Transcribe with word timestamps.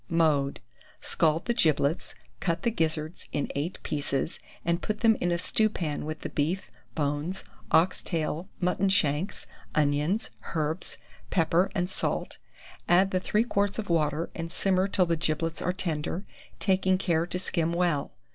Mode. 0.09 0.61
Scald 0.99 1.45
the 1.45 1.53
giblets, 1.53 2.15
cut 2.39 2.63
the 2.63 2.71
gizzards 2.71 3.27
in 3.31 3.51
8 3.53 3.77
pieces, 3.83 4.39
and 4.65 4.81
put 4.81 5.01
them 5.01 5.15
in 5.21 5.31
a 5.31 5.37
stewpan 5.37 6.05
with 6.05 6.21
the 6.21 6.29
beef, 6.29 6.71
bones, 6.95 7.43
ox 7.69 8.01
tail, 8.01 8.49
mutton 8.59 8.89
shanks, 8.89 9.45
onions, 9.75 10.31
herbs, 10.55 10.97
pepper, 11.29 11.69
and 11.75 11.87
salt; 11.87 12.39
add 12.89 13.11
the 13.11 13.19
3 13.19 13.43
quarts 13.43 13.77
of 13.77 13.91
water, 13.91 14.31
and 14.33 14.49
simmer 14.51 14.87
till 14.87 15.05
the 15.05 15.15
giblets 15.15 15.61
are 15.61 15.71
tender, 15.71 16.25
taking 16.57 16.97
care 16.97 17.27
to 17.27 17.37
skim 17.37 17.71
well. 17.71 18.11